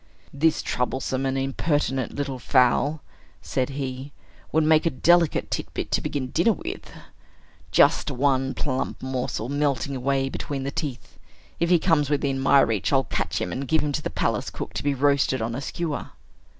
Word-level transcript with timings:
"This 0.33 0.63
troublesome 0.63 1.27
and 1.27 1.37
impertinent 1.37 2.15
little 2.15 2.39
fowl," 2.39 3.03
said 3.39 3.69
he, 3.69 4.13
"would 4.51 4.63
make 4.63 4.87
a 4.87 4.89
delicate 4.89 5.51
titbit 5.51 5.91
to 5.91 6.01
begin 6.01 6.31
dinner 6.31 6.53
with. 6.53 6.89
Just 7.71 8.09
one 8.09 8.55
plump 8.55 9.03
morsel, 9.03 9.47
melting 9.47 9.95
away 9.95 10.27
between 10.27 10.63
the 10.63 10.71
teeth. 10.71 11.19
If 11.59 11.69
he 11.69 11.77
comes 11.77 12.09
within 12.09 12.39
my 12.39 12.61
reach, 12.61 12.91
I'll 12.91 13.03
catch 13.03 13.39
him, 13.39 13.51
and 13.51 13.67
give 13.67 13.81
him 13.83 13.91
to 13.91 14.01
the 14.01 14.09
palace 14.09 14.49
cook 14.49 14.73
to 14.73 14.83
be 14.83 14.95
roasted 14.95 15.39
on 15.39 15.53
a 15.53 15.61
skewer." 15.61 16.09